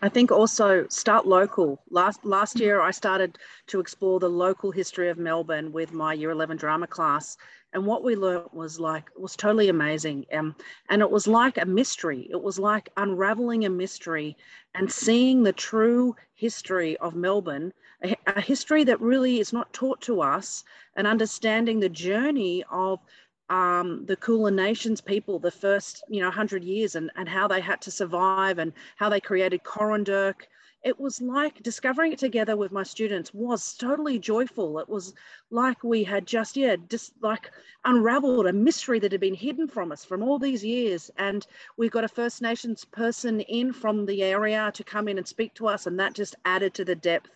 I 0.00 0.08
think 0.08 0.32
also 0.32 0.86
start 0.88 1.26
local. 1.26 1.82
Last 1.90 2.24
last 2.24 2.58
year, 2.58 2.80
I 2.80 2.90
started 2.90 3.38
to 3.68 3.78
explore 3.78 4.18
the 4.18 4.28
local 4.28 4.72
history 4.72 5.08
of 5.08 5.18
Melbourne 5.18 5.72
with 5.72 5.92
my 5.92 6.12
Year 6.12 6.30
11 6.30 6.56
drama 6.56 6.88
class, 6.88 7.36
and 7.72 7.86
what 7.86 8.04
we 8.04 8.16
learned 8.16 8.48
was 8.52 8.78
like 8.78 9.08
was 9.16 9.36
totally 9.36 9.68
amazing 9.68 10.26
um, 10.32 10.54
and 10.90 11.02
it 11.02 11.10
was 11.10 11.26
like 11.26 11.58
a 11.58 11.64
mystery 11.64 12.28
it 12.30 12.40
was 12.40 12.58
like 12.58 12.90
unraveling 12.96 13.64
a 13.64 13.70
mystery 13.70 14.36
and 14.74 14.90
seeing 14.90 15.42
the 15.42 15.52
true 15.52 16.14
history 16.34 16.96
of 16.98 17.14
melbourne 17.14 17.72
a, 18.02 18.40
history 18.40 18.84
that 18.84 19.00
really 19.00 19.40
is 19.40 19.52
not 19.52 19.72
taught 19.72 20.00
to 20.02 20.20
us, 20.20 20.64
and 20.96 21.06
understanding 21.06 21.80
the 21.80 21.88
journey 21.88 22.64
of 22.70 23.00
um, 23.48 24.04
the 24.06 24.16
Kulin 24.16 24.56
Nations 24.56 25.00
people, 25.00 25.38
the 25.38 25.50
first, 25.50 26.02
you 26.08 26.20
know, 26.20 26.28
100 26.28 26.64
years 26.64 26.94
and, 26.94 27.10
and 27.16 27.28
how 27.28 27.46
they 27.48 27.60
had 27.60 27.80
to 27.82 27.90
survive 27.90 28.58
and 28.58 28.72
how 28.96 29.08
they 29.08 29.20
created 29.20 29.62
Coranderrk 29.62 30.46
it 30.84 30.98
was 30.98 31.22
like 31.22 31.62
discovering 31.62 32.12
it 32.12 32.18
together 32.18 32.56
with 32.56 32.72
my 32.72 32.82
students 32.82 33.32
was 33.32 33.74
totally 33.74 34.18
joyful. 34.18 34.80
It 34.80 34.88
was 34.88 35.14
like 35.50 35.84
we 35.84 36.02
had 36.02 36.26
just, 36.26 36.56
yeah, 36.56 36.76
just 36.88 37.12
like 37.22 37.52
unraveled 37.84 38.46
a 38.46 38.52
mystery 38.52 38.98
that 38.98 39.12
had 39.12 39.20
been 39.20 39.34
hidden 39.34 39.68
from 39.68 39.92
us 39.92 40.04
from 40.04 40.22
all 40.22 40.38
these 40.38 40.64
years. 40.64 41.10
And 41.18 41.46
we 41.76 41.88
got 41.88 42.04
a 42.04 42.08
First 42.08 42.42
Nations 42.42 42.84
person 42.84 43.40
in 43.42 43.72
from 43.72 44.06
the 44.06 44.22
area 44.24 44.72
to 44.74 44.84
come 44.84 45.06
in 45.06 45.18
and 45.18 45.26
speak 45.26 45.54
to 45.54 45.68
us. 45.68 45.86
And 45.86 45.98
that 46.00 46.14
just 46.14 46.34
added 46.44 46.74
to 46.74 46.84
the 46.84 46.96
depth 46.96 47.30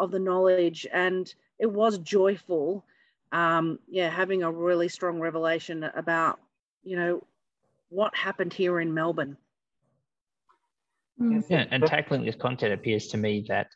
of 0.00 0.10
the 0.10 0.18
knowledge. 0.18 0.86
And 0.92 1.32
it 1.58 1.70
was 1.70 1.98
joyful. 1.98 2.84
Um, 3.30 3.78
yeah, 3.88 4.10
having 4.10 4.42
a 4.42 4.50
really 4.50 4.88
strong 4.88 5.20
revelation 5.20 5.84
about, 5.94 6.40
you 6.82 6.96
know, 6.96 7.22
what 7.90 8.16
happened 8.16 8.52
here 8.52 8.80
in 8.80 8.92
Melbourne. 8.92 9.36
Mm. 11.20 11.44
Yeah, 11.48 11.66
and 11.70 11.86
tackling 11.86 12.24
this 12.24 12.34
content 12.34 12.72
appears 12.72 13.08
to 13.08 13.16
me 13.16 13.44
that 13.48 13.68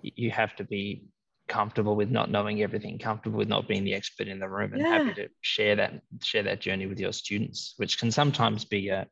you 0.00 0.30
have 0.30 0.56
to 0.56 0.64
be 0.64 1.02
comfortable 1.52 1.94
with 1.94 2.10
not 2.10 2.30
knowing 2.30 2.62
everything, 2.62 2.98
comfortable 2.98 3.38
with 3.38 3.48
not 3.48 3.68
being 3.68 3.84
the 3.84 3.94
expert 3.94 4.28
in 4.28 4.38
the 4.38 4.48
room, 4.48 4.72
and 4.72 4.82
yeah. 4.82 4.88
happy 4.88 5.14
to 5.14 5.28
share 5.40 5.76
that 5.76 6.00
share 6.22 6.42
that 6.42 6.60
journey 6.60 6.86
with 6.86 6.98
your 6.98 7.12
students, 7.12 7.74
which 7.76 7.98
can 7.98 8.10
sometimes 8.10 8.64
be 8.64 8.88
a, 8.88 9.06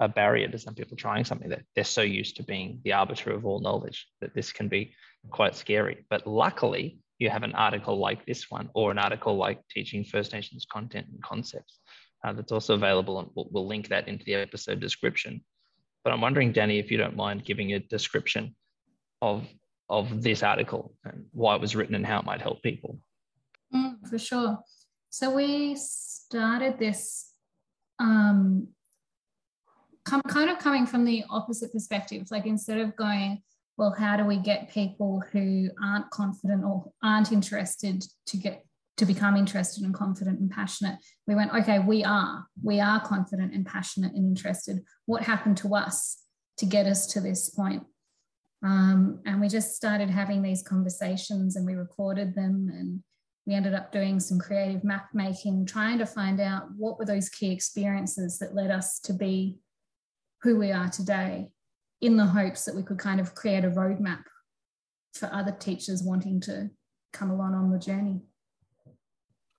a 0.00 0.08
barrier 0.08 0.48
to 0.48 0.58
some 0.58 0.74
people 0.74 0.96
trying 0.96 1.24
something 1.24 1.48
that 1.48 1.62
they're 1.74 1.84
so 1.84 2.02
used 2.02 2.36
to 2.36 2.42
being 2.42 2.80
the 2.84 2.92
arbiter 2.92 3.32
of 3.32 3.46
all 3.46 3.60
knowledge 3.60 4.06
that 4.20 4.34
this 4.34 4.52
can 4.52 4.68
be 4.68 4.94
quite 5.30 5.54
scary. 5.54 6.04
But 6.10 6.26
luckily, 6.26 6.98
you 7.18 7.30
have 7.30 7.44
an 7.44 7.54
article 7.54 7.98
like 7.98 8.26
this 8.26 8.50
one, 8.50 8.70
or 8.74 8.90
an 8.90 8.98
article 8.98 9.36
like 9.36 9.60
teaching 9.68 10.04
First 10.04 10.32
Nations 10.32 10.66
content 10.70 11.06
and 11.12 11.22
concepts. 11.22 11.78
Uh, 12.24 12.32
that's 12.32 12.52
also 12.52 12.74
available, 12.74 13.18
and 13.20 13.28
we'll, 13.34 13.48
we'll 13.52 13.66
link 13.66 13.88
that 13.88 14.08
into 14.08 14.24
the 14.24 14.34
episode 14.34 14.80
description 14.80 15.42
but 16.04 16.12
I'm 16.12 16.20
wondering, 16.20 16.52
Danni, 16.52 16.78
if 16.78 16.90
you 16.90 16.98
don't 16.98 17.16
mind 17.16 17.44
giving 17.44 17.72
a 17.72 17.78
description 17.80 18.54
of 19.22 19.46
of 19.98 20.22
this 20.22 20.42
article 20.42 20.94
and 21.04 21.24
why 21.32 21.54
it 21.54 21.60
was 21.60 21.76
written 21.76 21.94
and 21.94 22.06
how 22.06 22.20
it 22.20 22.24
might 22.24 22.40
help 22.40 22.62
people. 22.62 22.98
Mm, 23.74 24.06
for 24.08 24.18
sure. 24.18 24.58
So 25.10 25.34
we 25.34 25.76
started 25.76 26.78
this 26.78 27.32
um, 27.98 28.68
com- 30.04 30.22
kind 30.22 30.50
of 30.50 30.58
coming 30.58 30.86
from 30.86 31.04
the 31.04 31.24
opposite 31.30 31.72
perspective. 31.72 32.26
Like 32.30 32.46
instead 32.46 32.78
of 32.78 32.96
going, 32.96 33.42
well, 33.76 33.94
how 33.96 34.16
do 34.16 34.24
we 34.24 34.36
get 34.36 34.70
people 34.70 35.22
who 35.32 35.70
aren't 35.82 36.10
confident 36.10 36.64
or 36.64 36.90
aren't 37.02 37.32
interested 37.32 38.04
to 38.26 38.36
get 38.36 38.64
to 38.96 39.06
become 39.06 39.36
interested 39.36 39.82
and 39.82 39.92
confident 39.92 40.38
and 40.38 40.50
passionate 40.52 40.96
we 41.26 41.34
went 41.34 41.52
okay 41.52 41.80
we 41.80 42.04
are 42.04 42.46
we 42.62 42.78
are 42.78 43.00
confident 43.00 43.52
and 43.52 43.66
passionate 43.66 44.12
and 44.12 44.24
interested 44.24 44.84
what 45.06 45.24
happened 45.24 45.56
to 45.56 45.74
us 45.74 46.22
to 46.56 46.64
get 46.64 46.86
us 46.86 47.08
to 47.08 47.20
this 47.20 47.50
point 47.50 47.82
um, 48.64 49.20
and 49.26 49.40
we 49.40 49.48
just 49.48 49.76
started 49.76 50.10
having 50.10 50.42
these 50.42 50.62
conversations 50.62 51.56
and 51.56 51.66
we 51.66 51.74
recorded 51.74 52.34
them 52.34 52.70
and 52.72 53.02
we 53.46 53.54
ended 53.54 53.74
up 53.74 53.92
doing 53.92 54.18
some 54.18 54.38
creative 54.38 54.82
map 54.82 55.08
making 55.12 55.66
trying 55.66 55.98
to 55.98 56.06
find 56.06 56.40
out 56.40 56.64
what 56.76 56.98
were 56.98 57.04
those 57.04 57.28
key 57.28 57.52
experiences 57.52 58.38
that 58.38 58.54
led 58.54 58.70
us 58.70 58.98
to 59.00 59.12
be 59.12 59.58
who 60.42 60.58
we 60.58 60.72
are 60.72 60.88
today 60.88 61.48
in 62.00 62.16
the 62.16 62.26
hopes 62.26 62.64
that 62.64 62.74
we 62.74 62.82
could 62.82 62.98
kind 62.98 63.20
of 63.20 63.34
create 63.34 63.64
a 63.64 63.70
roadmap 63.70 64.24
for 65.14 65.32
other 65.32 65.52
teachers 65.52 66.02
wanting 66.02 66.40
to 66.40 66.70
come 67.12 67.30
along 67.30 67.54
on 67.54 67.70
the 67.70 67.78
journey 67.78 68.20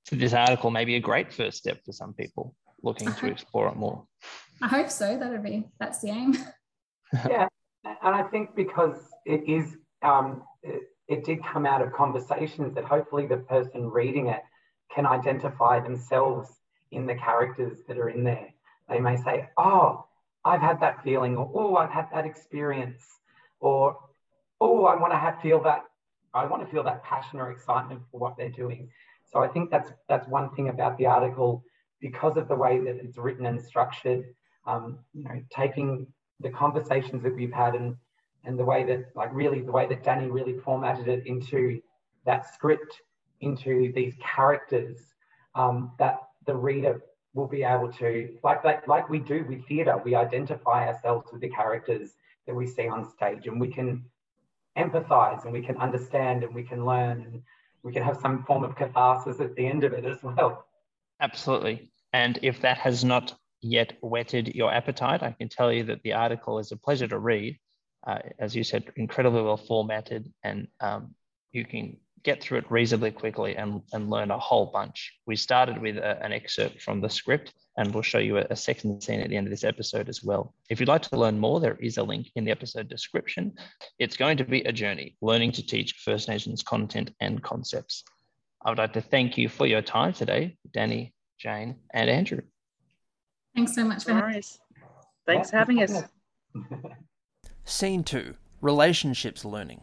so 0.05 0.15
this 0.15 0.33
article 0.33 0.69
may 0.69 0.85
be 0.85 0.95
a 0.95 0.99
great 0.99 1.33
first 1.33 1.57
step 1.57 1.79
for 1.83 1.91
some 1.91 2.13
people 2.13 2.55
looking 2.83 3.11
to 3.11 3.25
explore 3.27 3.67
it 3.67 3.75
more. 3.75 4.05
I 4.61 4.67
hope 4.67 4.89
so. 4.89 5.17
That'd 5.17 5.43
be 5.43 5.65
that's 5.79 5.99
the 5.99 6.09
aim. 6.09 6.37
yeah, 7.13 7.47
and 7.85 8.15
I 8.15 8.23
think 8.23 8.55
because 8.55 8.97
it 9.25 9.47
is, 9.47 9.77
um, 10.01 10.43
it, 10.63 10.83
it 11.07 11.23
did 11.23 11.43
come 11.43 11.65
out 11.65 11.81
of 11.81 11.93
conversations 11.93 12.73
that 12.75 12.83
hopefully 12.83 13.27
the 13.27 13.37
person 13.37 13.89
reading 13.89 14.27
it 14.27 14.41
can 14.93 15.05
identify 15.05 15.79
themselves 15.79 16.49
in 16.91 17.05
the 17.05 17.15
characters 17.15 17.79
that 17.87 17.97
are 17.97 18.09
in 18.09 18.23
there. 18.23 18.49
They 18.89 18.99
may 18.99 19.17
say, 19.17 19.49
"Oh, 19.57 20.05
I've 20.43 20.61
had 20.61 20.79
that 20.81 21.03
feeling," 21.03 21.37
or 21.37 21.49
"Oh, 21.53 21.75
I've 21.75 21.91
had 21.91 22.07
that 22.13 22.25
experience," 22.25 23.03
or 23.59 23.97
"Oh, 24.59 24.85
I 24.85 24.95
want 24.95 25.13
to 25.13 25.17
have, 25.17 25.41
feel 25.41 25.61
that." 25.63 25.83
I 26.33 26.45
want 26.45 26.65
to 26.65 26.71
feel 26.71 26.83
that 26.83 27.03
passion 27.03 27.39
or 27.39 27.49
excitement 27.51 28.01
for 28.11 28.19
what 28.19 28.35
they're 28.35 28.49
doing. 28.49 28.89
So 29.31 29.41
I 29.41 29.47
think 29.47 29.71
that's 29.71 29.91
that's 30.09 30.27
one 30.27 30.53
thing 30.55 30.69
about 30.69 30.97
the 30.97 31.05
article 31.05 31.63
because 32.01 32.35
of 32.37 32.47
the 32.47 32.55
way 32.55 32.79
that 32.79 32.97
it's 32.97 33.17
written 33.17 33.45
and 33.45 33.61
structured. 33.61 34.25
Um, 34.67 34.99
you 35.13 35.23
know, 35.23 35.41
taking 35.49 36.07
the 36.39 36.49
conversations 36.49 37.23
that 37.23 37.35
we've 37.35 37.53
had 37.53 37.75
and 37.75 37.95
and 38.43 38.59
the 38.59 38.65
way 38.65 38.83
that 38.83 39.05
like 39.15 39.33
really 39.33 39.61
the 39.61 39.71
way 39.71 39.87
that 39.87 40.03
Danni 40.03 40.31
really 40.31 40.57
formatted 40.59 41.07
it 41.07 41.25
into 41.25 41.81
that 42.25 42.53
script, 42.53 43.01
into 43.41 43.91
these 43.93 44.13
characters 44.19 44.97
um, 45.55 45.91
that 45.99 46.19
the 46.45 46.55
reader 46.55 47.01
will 47.33 47.47
be 47.47 47.63
able 47.63 47.91
to 47.93 48.29
like 48.43 48.63
like 48.63 48.87
like 48.87 49.09
we 49.09 49.19
do 49.19 49.45
with 49.47 49.65
theatre, 49.67 49.99
we 50.03 50.15
identify 50.15 50.87
ourselves 50.87 51.31
with 51.31 51.41
the 51.41 51.49
characters 51.49 52.11
that 52.45 52.55
we 52.55 52.67
see 52.67 52.87
on 52.87 53.09
stage, 53.09 53.47
and 53.47 53.59
we 53.59 53.67
can 53.67 54.05
empathize 54.77 55.43
and 55.45 55.53
we 55.53 55.61
can 55.61 55.77
understand 55.77 56.43
and 56.43 56.53
we 56.53 56.63
can 56.63 56.85
learn 56.85 57.21
and 57.21 57.41
we 57.83 57.93
can 57.93 58.03
have 58.03 58.17
some 58.17 58.43
form 58.43 58.63
of 58.63 58.75
catharsis 58.75 59.39
at 59.39 59.55
the 59.55 59.65
end 59.65 59.83
of 59.83 59.93
it 59.93 60.05
as 60.05 60.21
well. 60.21 60.65
Absolutely. 61.21 61.91
And 62.13 62.39
if 62.41 62.61
that 62.61 62.77
has 62.79 63.03
not 63.03 63.37
yet 63.65 63.93
whetted 64.01 64.53
your 64.55 64.71
appetite, 64.71 65.23
I 65.23 65.31
can 65.31 65.49
tell 65.49 65.73
you 65.73 65.83
that 65.85 66.03
the 66.03 66.13
article 66.13 66.59
is 66.59 66.71
a 66.71 66.77
pleasure 66.77 67.07
to 67.07 67.17
read. 67.17 67.57
Uh, 68.05 68.19
as 68.37 68.55
you 68.55 68.63
said, 68.63 68.91
incredibly 68.95 69.41
well 69.41 69.57
formatted, 69.57 70.31
and 70.43 70.67
um, 70.79 71.15
you 71.51 71.65
can 71.65 71.97
get 72.21 72.41
through 72.41 72.59
it 72.59 72.71
reasonably 72.71 73.11
quickly 73.11 73.55
and, 73.55 73.81
and 73.93 74.09
learn 74.09 74.29
a 74.29 74.37
whole 74.37 74.67
bunch. 74.67 75.13
We 75.25 75.35
started 75.35 75.79
with 75.81 75.97
a, 75.97 76.23
an 76.23 76.31
excerpt 76.31 76.81
from 76.83 77.01
the 77.01 77.09
script, 77.09 77.53
and 77.77 77.91
we'll 77.91 78.03
show 78.03 78.19
you 78.19 78.37
a, 78.37 78.45
a, 78.51 78.55
second 78.55 79.01
scene 79.01 79.21
at 79.21 79.29
the 79.29 79.37
end 79.37 79.47
of 79.47 79.51
this 79.51 79.63
episode 79.63 80.09
as 80.09 80.23
well. 80.23 80.53
If 80.69 80.79
you'd 80.79 80.89
like 80.89 81.03
to 81.03 81.17
learn 81.17 81.39
more, 81.39 81.59
there 81.59 81.77
is 81.79 81.97
a 81.97 82.03
link 82.03 82.27
in 82.35 82.45
the 82.45 82.51
episode 82.51 82.89
description. 82.89 83.53
It's 83.97 84.17
going 84.17 84.37
to 84.37 84.43
be 84.43 84.61
a 84.61 84.71
journey, 84.71 85.15
learning 85.21 85.53
to 85.53 85.65
teach 85.65 85.93
First 86.03 86.27
Nations 86.27 86.61
content 86.61 87.11
and 87.21 87.41
concepts. 87.41 88.03
I 88.63 88.69
would 88.69 88.79
like 88.79 88.93
to 88.93 89.01
thank 89.01 89.37
you 89.37 89.49
for 89.49 89.65
your 89.65 89.81
time 89.81 90.13
today, 90.13 90.57
Danni, 90.75 91.13
Jane, 91.39 91.75
and 91.93 92.09
Andrew. 92.09 92.41
Thanks 93.55 93.73
so 93.73 93.85
much 93.85 94.03
for 94.03 94.13
having 94.13 94.35
us. 94.35 94.59
Thanks 95.25 95.49
for 95.49 95.57
having 95.57 95.81
us. 95.81 96.03
Scene 97.63 98.03
two 98.03 98.35
Relationships 98.61 99.45
Learning. 99.45 99.81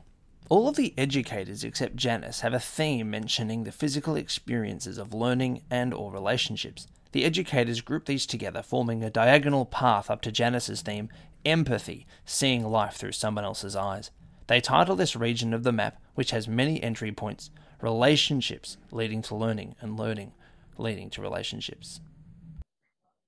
All 0.49 0.69
of 0.69 0.77
the 0.77 0.93
educators 0.99 1.65
except 1.65 1.97
Janice 1.97 2.41
have 2.41 2.53
a 2.53 2.61
theme 2.61 3.11
mentioning 3.11 3.65
the 3.65 3.73
physical 3.73 4.17
experiences 4.17 4.99
of 4.99 5.15
learning 5.15 5.63
and 5.71 5.95
or 5.95 6.13
relationships. 6.13 6.87
The 7.13 7.25
educators 7.25 7.81
group 7.81 8.05
these 8.05 8.27
together, 8.27 8.63
forming 8.63 9.03
a 9.03 9.11
diagonal 9.11 9.65
path 9.65 10.11
up 10.11 10.21
to 10.23 10.33
Janice's 10.33 10.83
theme, 10.83 11.09
empathy, 11.45 12.07
seeing 12.25 12.65
life 12.65 12.95
through 12.95 13.13
someone 13.13 13.45
else's 13.45 13.77
eyes. 13.77 14.11
They 14.47 14.61
title 14.61 14.97
this 14.97 15.17
region 15.17 15.55
of 15.55 15.63
the 15.63 15.73
map, 15.73 16.01
which 16.15 16.33
has 16.33 16.47
many 16.47 16.83
entry 16.83 17.13
points, 17.13 17.51
relationships 17.81 18.77
leading 18.91 19.23
to 19.23 19.35
learning 19.35 19.75
and 19.81 19.99
learning 19.99 20.33
leading 20.79 21.11
to 21.11 21.23
relationships. 21.23 22.01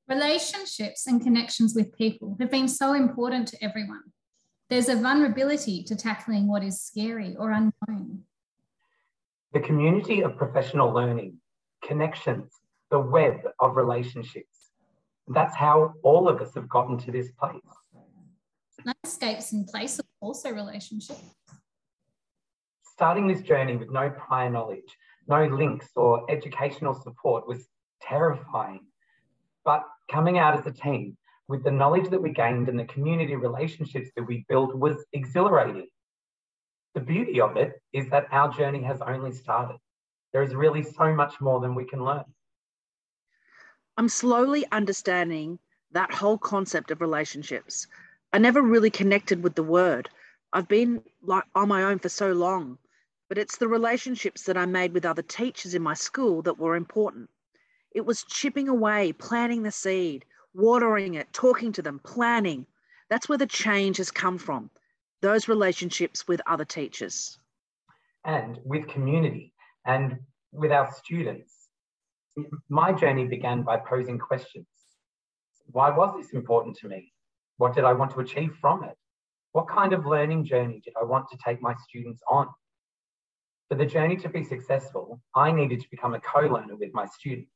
Relationships 0.07 1.07
and 1.07 1.23
connections 1.23 1.75
with 1.75 1.97
people 1.97 2.37
have 2.39 2.51
been 2.51 2.69
so 2.69 2.93
important 2.93 3.49
to 3.49 3.65
everyone. 3.65 4.03
There's 4.69 4.91
a 4.91 4.97
vulnerability 4.97 5.83
to 5.85 5.97
tackling 5.97 6.47
what 6.47 6.63
is 6.63 6.83
scary 6.83 7.35
or 7.39 7.53
unknown. 7.53 8.25
The 9.55 9.61
community 9.61 10.21
of 10.21 10.37
professional 10.37 10.93
learning, 10.93 11.39
connections, 11.83 12.53
the 12.91 12.99
web 12.99 13.41
of 13.61 13.77
relationships. 13.77 14.73
That's 15.29 15.57
how 15.57 15.95
all 16.03 16.29
of 16.29 16.43
us 16.43 16.55
have 16.55 16.69
gotten 16.69 16.99
to 16.99 17.11
this 17.11 17.31
place. 17.31 17.63
Landscapes 18.85 19.53
and 19.53 19.67
places 19.67 20.03
also 20.21 20.51
relationships. 20.51 21.23
Starting 22.93 23.27
this 23.27 23.41
journey 23.41 23.77
with 23.77 23.91
no 23.91 24.11
prior 24.11 24.51
knowledge, 24.51 24.99
no 25.27 25.47
links 25.47 25.89
or 25.97 26.31
educational 26.31 26.93
support 26.93 27.49
was 27.49 27.67
terrifying. 28.03 28.81
But 29.65 29.85
coming 30.11 30.39
out 30.39 30.59
as 30.59 30.67
a 30.67 30.73
team, 30.73 31.17
with 31.49 31.65
the 31.65 31.71
knowledge 31.71 32.09
that 32.11 32.23
we 32.23 32.31
gained 32.31 32.69
and 32.69 32.79
the 32.79 32.85
community 32.85 33.37
relationships 33.37 34.11
that 34.17 34.25
we 34.25 34.45
built 34.49 34.75
was 34.75 35.05
exhilarating. 35.13 35.89
The 36.95 37.01
beauty 37.01 37.41
of 37.41 37.57
it 37.57 37.81
is 37.93 38.09
that 38.11 38.29
our 38.31 38.53
journey 38.53 38.83
has 38.83 39.01
only 39.01 39.33
started. 39.33 39.77
There 40.33 40.43
is 40.43 40.55
really 40.55 40.83
so 40.83 41.13
much 41.13 41.41
more 41.41 41.61
than 41.61 41.75
we 41.75 41.85
can 41.85 42.05
learn. 42.05 42.25
I'm 43.97 44.09
slowly 44.09 44.65
understanding 44.73 45.59
that 45.93 46.13
whole 46.13 46.39
concept 46.39 46.91
of 46.91 47.01
relationships. 47.01 47.87
I 48.33 48.39
never 48.39 48.63
really 48.63 48.91
connected 48.91 49.43
with 49.43 49.55
the 49.55 49.63
word. 49.63 50.09
I've 50.53 50.69
been 50.69 51.03
like 51.23 51.45
on 51.55 51.69
my 51.69 51.85
own 51.85 51.99
for 51.99 52.09
so 52.09 52.33
long, 52.33 52.79
but 53.29 53.39
it's 53.39 53.59
the 53.59 53.69
relationships 53.69 54.43
that 54.45 54.57
I 54.57 54.67
made 54.67 54.93
with 54.93 55.05
other 55.05 55.23
teachers 55.23 55.75
in 55.75 55.83
my 55.83 55.95
school 55.95 56.43
that 56.43 56.59
were 56.59 56.77
important. 56.77 57.31
It 57.95 58.05
was 58.05 58.25
chipping 58.25 58.69
away, 58.69 59.13
planting 59.13 59.63
the 59.63 59.71
seed, 59.71 60.25
watering 60.53 61.15
it, 61.15 61.33
talking 61.33 61.73
to 61.73 61.83
them, 61.83 62.01
planning. 62.01 62.67
That's 63.09 63.29
where 63.29 63.39
the 63.39 63.47
change 63.47 63.99
has 63.99 64.11
come 64.11 64.37
from, 64.37 64.71
those 65.23 65.49
relationships 65.49 66.27
with 66.27 66.41
other 66.47 66.65
teachers. 66.65 67.39
And 68.25 68.59
with 68.65 68.89
community 68.89 69.53
and 69.87 70.19
with 70.53 70.73
our 70.73 70.91
students. 70.93 71.69
My 72.69 72.93
journey 72.93 73.27
began 73.27 73.63
by 73.63 73.77
posing 73.77 74.19
questions. 74.19 74.67
Why 75.67 75.91
was 75.91 76.15
this 76.17 76.33
important 76.33 76.77
to 76.79 76.89
me? 76.89 77.13
What 77.59 77.75
did 77.75 77.85
I 77.85 77.93
want 77.93 78.11
to 78.13 78.21
achieve 78.21 78.57
from 78.61 78.83
it? 78.85 78.97
What 79.53 79.69
kind 79.69 79.93
of 79.93 80.05
learning 80.05 80.47
journey 80.47 80.81
did 80.85 80.95
I 81.01 81.05
want 81.05 81.29
to 81.31 81.39
take 81.45 81.63
my 81.63 81.75
students 81.89 82.21
on? 82.29 82.49
For 83.69 83.77
the 83.77 83.87
journey 83.87 84.17
to 84.17 84.29
be 84.29 84.43
successful, 84.43 85.21
I 85.37 85.53
needed 85.53 85.81
to 85.81 85.91
become 85.91 86.15
a 86.15 86.21
co 86.21 86.41
learner 86.41 86.77
with 86.77 86.93
my 86.93 87.07
students. 87.07 87.54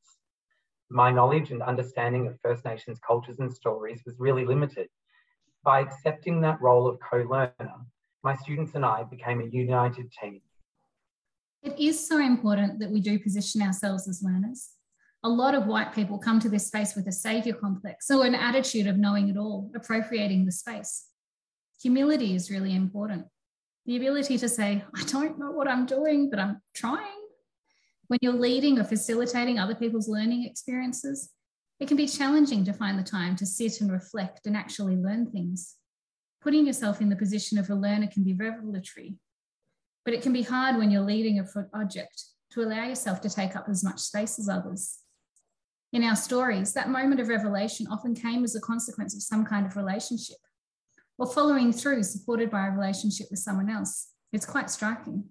My 0.90 1.10
knowledge 1.10 1.50
and 1.50 1.62
understanding 1.62 2.26
of 2.26 2.40
First 2.40 2.64
Nations 2.64 2.98
cultures 3.06 3.40
and 3.40 3.52
stories 3.52 4.00
was 4.06 4.14
really 4.18 4.46
limited. 4.46 4.88
By 5.62 5.80
accepting 5.80 6.40
that 6.40 6.60
role 6.62 6.86
of 6.88 6.98
co 6.98 7.18
learner, 7.18 7.74
my 8.22 8.34
students 8.36 8.74
and 8.74 8.84
I 8.84 9.04
became 9.04 9.40
a 9.40 9.46
united 9.46 10.10
team. 10.12 10.40
It 11.62 11.78
is 11.78 12.08
so 12.08 12.18
important 12.18 12.78
that 12.78 12.90
we 12.90 13.00
do 13.00 13.18
position 13.18 13.60
ourselves 13.60 14.08
as 14.08 14.22
learners. 14.22 14.70
A 15.24 15.28
lot 15.28 15.54
of 15.54 15.66
white 15.66 15.92
people 15.92 16.16
come 16.18 16.38
to 16.40 16.48
this 16.48 16.68
space 16.68 16.94
with 16.94 17.06
a 17.08 17.12
savior 17.12 17.52
complex 17.52 18.10
or 18.10 18.24
an 18.24 18.34
attitude 18.34 18.86
of 18.86 18.96
knowing 18.96 19.28
it 19.28 19.36
all, 19.36 19.70
appropriating 19.74 20.46
the 20.46 20.52
space. 20.52 21.06
Humility 21.82 22.34
is 22.34 22.50
really 22.50 22.74
important. 22.74 23.26
The 23.84 23.96
ability 23.96 24.38
to 24.38 24.48
say, 24.48 24.84
I 24.94 25.04
don't 25.04 25.38
know 25.38 25.50
what 25.50 25.68
I'm 25.68 25.86
doing, 25.86 26.30
but 26.30 26.38
I'm 26.38 26.62
trying. 26.74 27.17
When 28.08 28.18
you're 28.22 28.32
leading 28.32 28.78
or 28.78 28.84
facilitating 28.84 29.58
other 29.58 29.74
people's 29.74 30.08
learning 30.08 30.44
experiences, 30.44 31.30
it 31.78 31.88
can 31.88 31.96
be 31.96 32.08
challenging 32.08 32.64
to 32.64 32.72
find 32.72 32.98
the 32.98 33.04
time 33.04 33.36
to 33.36 33.46
sit 33.46 33.80
and 33.80 33.92
reflect 33.92 34.46
and 34.46 34.56
actually 34.56 34.96
learn 34.96 35.30
things. 35.30 35.76
Putting 36.40 36.66
yourself 36.66 37.00
in 37.00 37.10
the 37.10 37.16
position 37.16 37.58
of 37.58 37.68
a 37.68 37.74
learner 37.74 38.06
can 38.06 38.24
be 38.24 38.32
revelatory, 38.32 39.16
but 40.04 40.14
it 40.14 40.22
can 40.22 40.32
be 40.32 40.42
hard 40.42 40.76
when 40.76 40.90
you're 40.90 41.02
leading 41.02 41.38
a 41.38 41.44
project 41.44 42.24
to 42.52 42.62
allow 42.62 42.86
yourself 42.86 43.20
to 43.20 43.30
take 43.30 43.54
up 43.54 43.66
as 43.68 43.84
much 43.84 43.98
space 43.98 44.38
as 44.38 44.48
others. 44.48 45.00
In 45.92 46.02
our 46.02 46.16
stories, 46.16 46.72
that 46.72 46.88
moment 46.88 47.20
of 47.20 47.28
revelation 47.28 47.86
often 47.90 48.14
came 48.14 48.42
as 48.42 48.56
a 48.56 48.60
consequence 48.60 49.14
of 49.14 49.22
some 49.22 49.44
kind 49.44 49.66
of 49.66 49.76
relationship 49.76 50.38
or 51.18 51.26
following 51.26 51.72
through 51.72 52.04
supported 52.04 52.50
by 52.50 52.66
a 52.66 52.70
relationship 52.70 53.26
with 53.30 53.40
someone 53.40 53.68
else. 53.68 54.08
It's 54.32 54.46
quite 54.46 54.70
striking. 54.70 55.24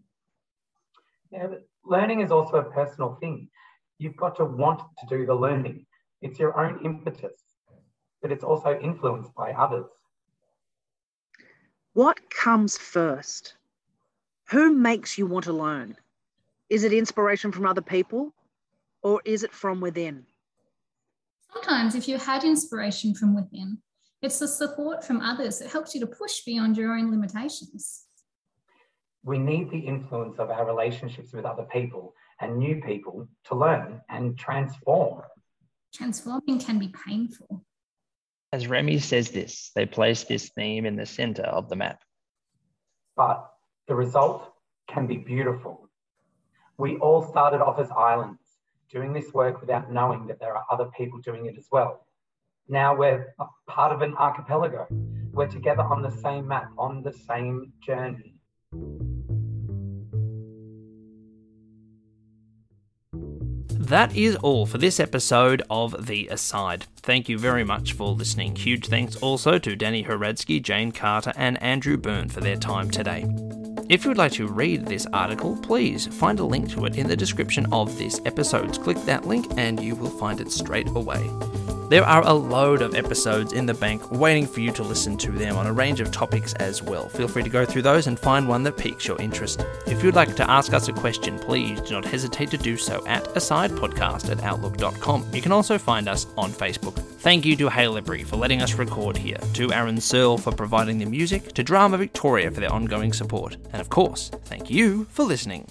Yeah, 1.32 1.48
but 1.48 1.68
learning 1.84 2.22
is 2.22 2.32
also 2.32 2.58
a 2.58 2.72
personal 2.72 3.18
thing. 3.20 3.50
You've 4.00 4.16
got 4.16 4.36
to 4.38 4.46
want 4.46 4.82
to 5.00 5.08
do 5.08 5.26
the 5.26 5.34
learning. 5.36 5.86
It's 6.22 6.40
your 6.40 6.60
own 6.60 6.84
impetus, 6.86 7.42
but 8.22 8.32
it's 8.32 8.44
also 8.44 8.80
influenced 8.80 9.34
by 9.36 9.52
others. 9.52 9.86
What 11.94 12.30
comes 12.30 12.78
first? 12.78 13.56
Who 14.50 14.74
makes 14.74 15.18
you 15.18 15.26
want 15.26 15.46
to 15.46 15.54
learn? 15.54 15.98
Is 16.70 16.84
it 16.84 16.94
inspiration 16.94 17.52
from 17.52 17.66
other 17.66 17.82
people 17.82 18.34
or 19.02 19.22
is 19.26 19.44
it 19.44 19.52
from 19.52 19.82
within? 19.82 20.26
Sometimes, 21.54 21.96
if 21.96 22.08
you 22.08 22.18
had 22.18 22.44
inspiration 22.44 23.14
from 23.14 23.36
within, 23.36 23.80
it's 24.22 24.40
the 24.40 24.48
support 24.48 25.04
from 25.04 25.22
others 25.22 25.60
that 25.60 25.72
helps 25.72 25.94
you 25.94 26.02
to 26.02 26.08
push 26.08 26.42
beyond 26.46 26.78
your 26.78 26.96
own 26.96 27.10
limitations. 27.12 28.07
We 29.24 29.38
need 29.38 29.70
the 29.70 29.80
influence 29.80 30.40
of 30.40 30.50
our 30.50 30.66
relationships 30.66 31.34
with 31.34 31.46
other 31.46 31.64
people 31.64 32.14
and 32.40 32.58
new 32.58 32.82
people 32.82 33.28
to 33.46 33.56
learn 33.56 34.02
and 34.10 34.38
transform. 34.38 35.24
Transforming 35.94 36.60
can 36.60 36.80
be 36.80 36.94
painful. 37.06 37.66
As 38.54 38.68
Remy 38.68 39.00
says 39.00 39.32
this, 39.32 39.72
they 39.76 39.86
place 39.86 40.24
this 40.24 40.50
theme 40.50 40.86
in 40.86 40.96
the 40.96 41.06
center 41.06 41.44
of 41.44 41.70
the 41.70 41.76
map. 41.76 42.02
But 43.16 43.50
the 43.88 43.96
result 43.96 44.54
can 44.88 45.08
be 45.08 45.18
beautiful. 45.18 45.90
We 46.78 46.98
all 46.98 47.24
started 47.24 47.62
off 47.62 47.80
as 47.80 47.90
islands, 47.92 48.42
doing 48.90 49.12
this 49.12 49.34
work 49.34 49.60
without 49.60 49.92
knowing 49.92 50.28
that 50.28 50.40
there 50.40 50.56
are 50.56 50.66
other 50.72 50.90
people 50.98 51.20
doing 51.20 51.48
it 51.48 51.58
as 51.58 51.68
well. 51.72 52.06
Now 52.70 52.96
we're 52.96 53.34
part 53.68 53.92
of 53.92 54.02
an 54.02 54.14
archipelago. 54.16 54.88
We're 55.32 55.48
together 55.48 55.84
on 55.84 56.02
the 56.02 56.12
same 56.12 56.48
map, 56.48 56.70
on 56.78 57.04
the 57.04 57.14
same 57.14 57.74
journey. 57.82 58.36
That 63.88 64.14
is 64.18 64.36
all 64.36 64.66
for 64.66 64.78
this 64.78 65.00
episode 65.00 65.64
of 65.70 66.08
The 66.08 66.28
Aside. 66.28 66.88
Thank 66.98 67.30
you 67.30 67.40
very 67.40 67.64
much 67.64 67.94
for 67.94 68.10
listening. 68.10 68.54
Huge 68.54 68.88
thanks 68.88 69.16
also 69.16 69.58
to 69.60 69.78
Danni 69.78 70.06
Hradsky, 70.06 70.62
Jane 70.62 70.92
Carter, 70.92 71.32
and 71.38 71.62
Andrew 71.64 71.96
Byrne 71.96 72.28
for 72.28 72.42
their 72.42 72.58
time 72.58 72.92
today. 72.92 73.26
If 73.88 74.04
you 74.04 74.10
would 74.10 74.18
like 74.18 74.34
to 74.34 74.48
read 74.50 74.86
this 74.86 75.08
article, 75.14 75.56
please 75.56 76.06
find 76.06 76.42
a 76.42 76.44
link 76.44 76.70
to 76.72 76.84
it 76.84 76.98
in 76.98 77.08
the 77.08 77.16
description 77.16 77.66
of 77.72 77.98
this 77.98 78.20
episode. 78.26 78.78
Click 78.84 78.98
that 79.06 79.26
link 79.26 79.48
and 79.56 79.82
you 79.82 79.96
will 79.96 80.10
find 80.10 80.42
it 80.42 80.52
straight 80.52 80.90
away. 80.90 81.26
There 81.90 82.04
are 82.04 82.22
a 82.28 82.34
load 82.34 82.82
of 82.82 82.96
episodes 82.96 83.54
in 83.54 83.66
the 83.66 83.74
bank 83.74 84.12
waiting 84.12 84.46
for 84.46 84.60
you 84.60 84.74
to 84.74 84.84
listen 84.84 85.16
to 85.20 85.32
them 85.32 85.56
on 85.56 85.68
a 85.68 85.72
range 85.72 86.02
of 86.02 86.12
topics 86.12 86.54
as 86.56 86.84
well. 86.84 87.08
Feel 87.08 87.30
free 87.30 87.44
to 87.44 87.50
go 87.50 87.64
through 87.64 87.84
those 87.84 88.08
and 88.08 88.20
find 88.20 88.46
one 88.46 88.64
that 88.64 88.76
piques 88.76 89.08
your 89.08 89.18
interest. 89.22 89.66
If 89.86 90.04
you'd 90.04 90.14
like 90.14 90.36
to 90.36 90.50
ask 90.50 90.74
us 90.74 90.90
a 90.90 90.94
question, 90.94 91.40
please 91.40 91.80
do 91.80 91.94
not 91.94 92.04
hesitate 92.04 92.52
to 92.52 92.58
do 92.58 92.76
so 92.76 93.06
at 93.08 93.24
asidepodcast 93.36 94.30
at 94.30 94.44
outlook.com. 94.44 95.34
You 95.34 95.42
can 95.42 95.54
also 95.54 95.78
find 95.78 96.10
us 96.10 96.28
on 96.38 96.52
Facebook. 96.52 96.96
Thank 97.20 97.46
you 97.46 97.56
to 97.56 97.70
Haileybury 97.70 98.26
for 98.26 98.36
letting 98.36 98.62
us 98.62 98.74
record 98.74 99.16
here, 99.16 99.40
to 99.54 99.72
Aaron 99.72 100.02
Searle 100.02 100.38
for 100.38 100.52
providing 100.52 100.98
the 100.98 101.06
music, 101.06 101.54
to 101.54 101.64
Drama 101.64 101.98
Victoria 101.98 102.52
for 102.52 102.60
their 102.60 102.72
ongoing 102.72 103.14
support, 103.14 103.56
and 103.72 103.80
of 103.80 103.90
course, 103.90 104.30
thank 104.46 104.70
you 104.70 105.06
for 105.06 105.24
listening. 105.24 105.68